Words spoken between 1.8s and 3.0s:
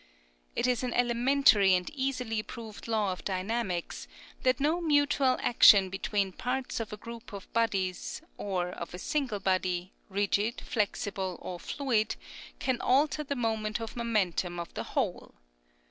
easily proved